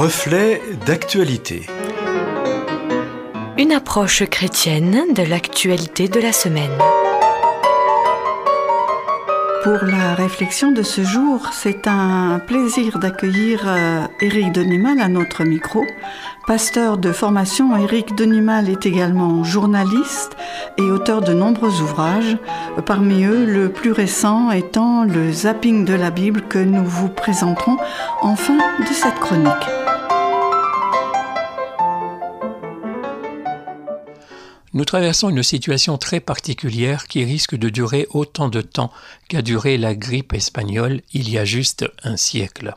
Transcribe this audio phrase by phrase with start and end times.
[0.00, 1.66] Reflet d'actualité.
[3.58, 6.70] Une approche chrétienne de l'actualité de la semaine.
[9.64, 15.42] Pour la réflexion de ce jour, c'est un plaisir d'accueillir euh, Éric Denimal à notre
[15.42, 15.84] micro.
[16.46, 20.36] Pasteur de formation, Éric Denimal est également journaliste
[20.76, 22.38] et auteur de nombreux ouvrages,
[22.86, 27.78] parmi eux le plus récent étant le zapping de la Bible que nous vous présenterons
[28.22, 29.77] en fin de cette chronique.
[34.74, 38.92] Nous traversons une situation très particulière qui risque de durer autant de temps
[39.28, 42.74] qu'a duré la grippe espagnole il y a juste un siècle.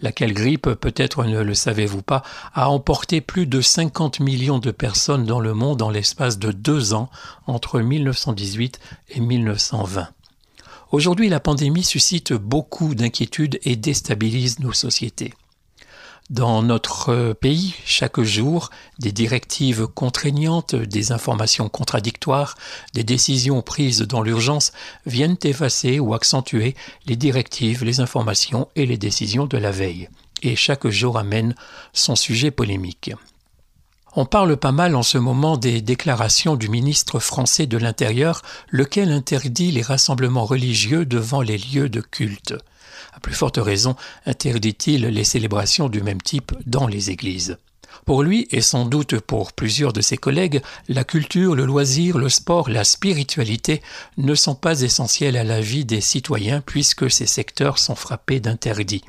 [0.00, 5.24] Laquelle grippe, peut-être ne le savez-vous pas, a emporté plus de 50 millions de personnes
[5.24, 7.10] dans le monde en l'espace de deux ans
[7.46, 8.78] entre 1918
[9.10, 10.08] et 1920.
[10.92, 15.34] Aujourd'hui, la pandémie suscite beaucoup d'inquiétudes et déstabilise nos sociétés.
[16.30, 22.54] Dans notre pays, chaque jour, des directives contraignantes, des informations contradictoires,
[22.94, 24.72] des décisions prises dans l'urgence
[25.04, 30.08] viennent effacer ou accentuer les directives, les informations et les décisions de la veille.
[30.42, 31.54] Et chaque jour amène
[31.92, 33.12] son sujet polémique.
[34.16, 39.10] On parle pas mal en ce moment des déclarations du ministre français de l'Intérieur, lequel
[39.10, 42.54] interdit les rassemblements religieux devant les lieux de culte.
[43.12, 47.58] À plus forte raison, interdit-il les célébrations du même type dans les églises.
[48.04, 52.28] Pour lui, et sans doute pour plusieurs de ses collègues, la culture, le loisir, le
[52.28, 53.82] sport, la spiritualité
[54.16, 59.04] ne sont pas essentiels à la vie des citoyens puisque ces secteurs sont frappés d'interdits.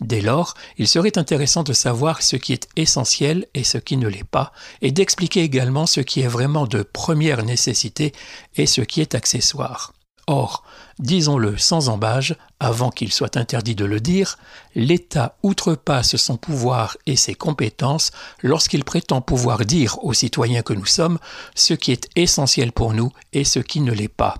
[0.00, 4.08] Dès lors, il serait intéressant de savoir ce qui est essentiel et ce qui ne
[4.08, 8.12] l'est pas, et d'expliquer également ce qui est vraiment de première nécessité
[8.56, 9.92] et ce qui est accessoire.
[10.26, 10.64] Or,
[10.98, 14.38] disons-le sans embâge, avant qu'il soit interdit de le dire,
[14.74, 18.10] l'État outrepasse son pouvoir et ses compétences
[18.42, 21.18] lorsqu'il prétend pouvoir dire aux citoyens que nous sommes
[21.54, 24.36] ce qui est essentiel pour nous et ce qui ne l'est pas.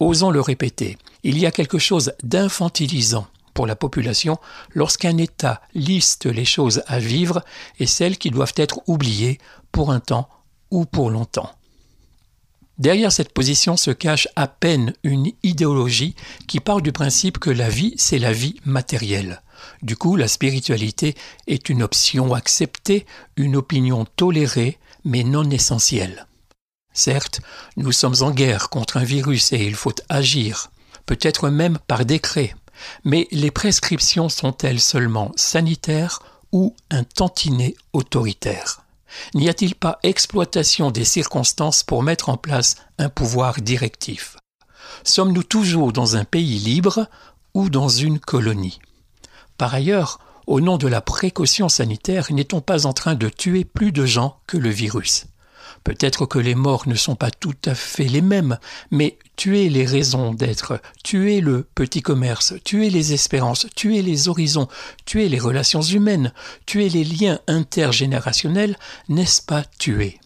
[0.00, 3.26] Osons le répéter, il y a quelque chose d'infantilisant
[3.60, 4.38] pour la population
[4.74, 7.44] lorsqu'un État liste les choses à vivre
[7.78, 9.36] et celles qui doivent être oubliées
[9.70, 10.30] pour un temps
[10.70, 11.50] ou pour longtemps.
[12.78, 16.14] Derrière cette position se cache à peine une idéologie
[16.48, 19.42] qui part du principe que la vie, c'est la vie matérielle.
[19.82, 21.14] Du coup, la spiritualité
[21.46, 23.04] est une option acceptée,
[23.36, 26.26] une opinion tolérée, mais non essentielle.
[26.94, 27.42] Certes,
[27.76, 30.70] nous sommes en guerre contre un virus et il faut agir,
[31.04, 32.54] peut-être même par décret,
[33.04, 36.20] mais les prescriptions sont-elles seulement sanitaires
[36.52, 38.82] ou un tantinet autoritaire?
[39.34, 44.36] N'y a-t-il pas exploitation des circonstances pour mettre en place un pouvoir directif?
[45.04, 47.06] Sommes-nous toujours dans un pays libre
[47.54, 48.78] ou dans une colonie?
[49.58, 53.92] Par ailleurs, au nom de la précaution sanitaire, n'est-on pas en train de tuer plus
[53.92, 55.26] de gens que le virus?
[55.84, 58.58] Peut-être que les morts ne sont pas tout à fait les mêmes,
[58.90, 64.68] mais tuer les raisons d'être, tuer le petit commerce, tuer les espérances, tuer les horizons,
[65.04, 66.32] tuer les relations humaines,
[66.66, 68.76] tuer les liens intergénérationnels,
[69.08, 70.18] n'est-ce pas tuer?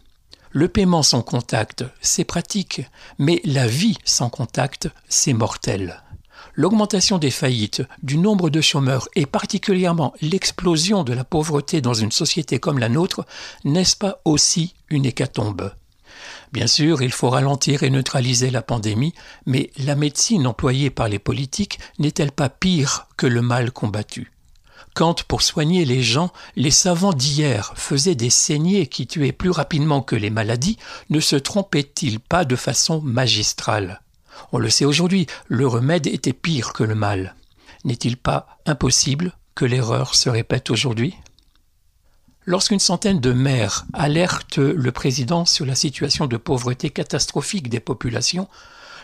[0.51, 2.83] Le paiement sans contact, c'est pratique,
[3.19, 6.04] mais la vie sans contact, c'est mortel
[6.57, 12.13] l'augmentation des faillites, du nombre de chômeurs et particulièrement l'explosion de la pauvreté dans une
[12.13, 13.27] société comme la nôtre,
[13.65, 15.73] n'est-ce pas aussi une hécatombe?
[16.53, 19.13] Bien sûr, il faut ralentir et neutraliser la pandémie,
[19.45, 24.31] mais la médecine employée par les politiques n'est-elle pas pire que le mal combattu?
[24.95, 30.03] Quand, pour soigner les gens, les savants d'hier faisaient des saignées qui tuaient plus rapidement
[30.03, 30.79] que les maladies,
[31.11, 34.04] ne se trompaient-ils pas de façon magistrale?
[34.53, 37.35] On le sait aujourd'hui, le remède était pire que le mal.
[37.85, 41.15] N'est-il pas impossible que l'erreur se répète aujourd'hui?
[42.47, 48.49] Lorsqu'une centaine de maires alertent le président sur la situation de pauvreté catastrophique des populations,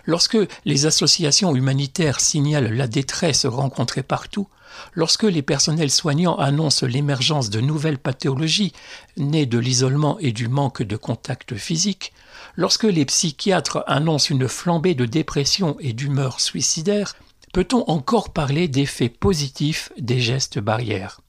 [0.06, 4.48] lorsque les associations humanitaires signalent la détresse rencontrée partout,
[4.94, 8.72] lorsque les personnels soignants annoncent l'émergence de nouvelles pathologies
[9.16, 12.12] nées de l'isolement et du manque de contact physique,
[12.56, 17.16] Lorsque les psychiatres annoncent une flambée de dépression et d'humeur suicidaire,
[17.52, 21.20] peut-on encore parler d'effets positifs des gestes barrières?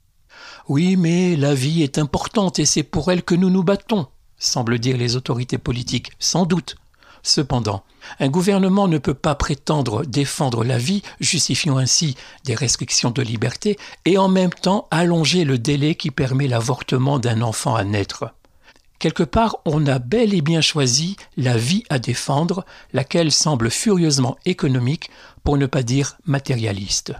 [0.68, 4.08] Oui, mais la vie est importante et c'est pour elle que nous nous battons,
[4.38, 6.76] semblent dire les autorités politiques, sans doute.
[7.24, 7.84] Cependant,
[8.20, 12.16] un gouvernement ne peut pas prétendre défendre la vie, justifiant ainsi
[12.46, 17.42] des restrictions de liberté, et en même temps allonger le délai qui permet l'avortement d'un
[17.42, 18.34] enfant à naître.
[19.00, 24.38] Quelque part, on a bel et bien choisi la vie à défendre, laquelle semble furieusement
[24.46, 25.10] économique,
[25.44, 27.14] pour ne pas dire matérialiste.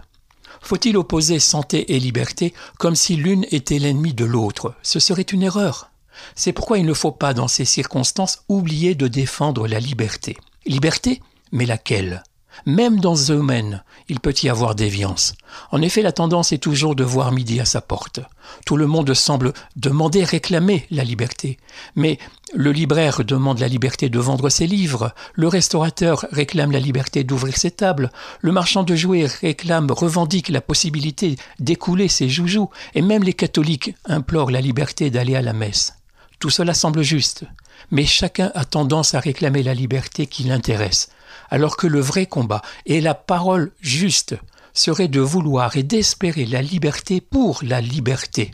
[0.60, 4.74] Faut-il opposer santé et liberté comme si l'une était l'ennemi de l'autre?
[4.82, 5.91] Ce serait une erreur.
[6.34, 10.36] C'est pourquoi il ne faut pas, dans ces circonstances, oublier de défendre la liberté.
[10.66, 11.20] Liberté
[11.50, 12.22] Mais laquelle?
[12.66, 15.34] Même dans ce domaine, il peut y avoir déviance.
[15.70, 18.20] En effet, la tendance est toujours de voir midi à sa porte.
[18.66, 21.58] Tout le monde semble demander, réclamer la liberté.
[21.96, 22.18] Mais
[22.54, 27.56] le libraire demande la liberté de vendre ses livres, le restaurateur réclame la liberté d'ouvrir
[27.56, 28.10] ses tables,
[28.40, 33.94] le marchand de jouets réclame, revendique la possibilité d'écouler ses joujoux, et même les catholiques
[34.04, 35.94] implorent la liberté d'aller à la messe.
[36.42, 37.44] Tout cela semble juste,
[37.92, 41.08] mais chacun a tendance à réclamer la liberté qui l'intéresse,
[41.50, 44.34] alors que le vrai combat et la parole juste
[44.72, 48.50] serait de vouloir et d'espérer la liberté pour la liberté.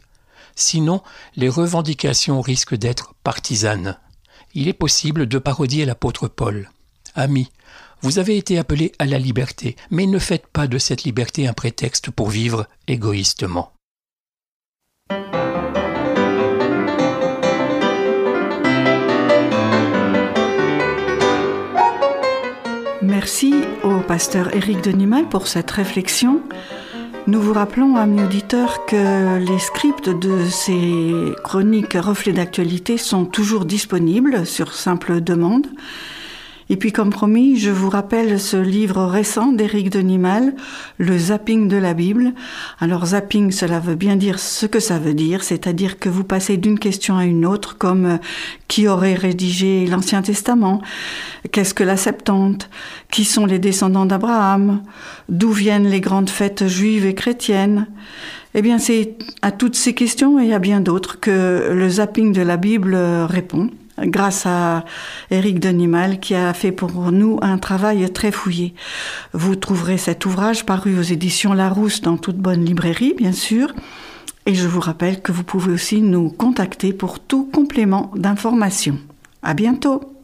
[0.54, 1.02] Sinon,
[1.34, 3.96] les revendications risquent d'être partisanes.
[4.52, 6.70] Il est possible de parodier l'apôtre Paul.
[7.14, 7.50] Amis,
[8.02, 11.54] vous avez été appelés à la liberté, mais ne faites pas de cette liberté un
[11.54, 13.72] prétexte pour vivre égoïstement.
[23.28, 23.52] Merci
[23.84, 26.40] au pasteur Éric Denimal pour cette réflexion.
[27.26, 33.66] Nous vous rappelons, amis auditeurs, que les scripts de ces chroniques reflets d'actualité sont toujours
[33.66, 35.66] disponibles sur simple demande.
[36.70, 40.54] Et puis, comme promis, je vous rappelle ce livre récent d'Éric Denimal,
[40.98, 42.34] Le zapping de la Bible.
[42.78, 46.58] Alors, zapping, cela veut bien dire ce que ça veut dire, c'est-à-dire que vous passez
[46.58, 48.16] d'une question à une autre, comme euh,
[48.68, 50.82] qui aurait rédigé l'Ancien Testament,
[51.52, 52.68] qu'est-ce que la Septante,
[53.10, 54.82] qui sont les descendants d'Abraham,
[55.30, 57.86] d'où viennent les grandes fêtes juives et chrétiennes?
[58.54, 62.42] Eh bien, c'est à toutes ces questions et à bien d'autres que le zapping de
[62.42, 63.70] la Bible répond
[64.02, 64.84] grâce à
[65.30, 68.74] Éric Denimal qui a fait pour nous un travail très fouillé.
[69.32, 73.72] Vous trouverez cet ouvrage paru aux éditions Larousse dans toute bonne librairie, bien sûr.
[74.46, 78.98] Et je vous rappelle que vous pouvez aussi nous contacter pour tout complément d'information.
[79.42, 80.17] À bientôt!